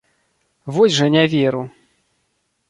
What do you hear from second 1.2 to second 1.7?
веру.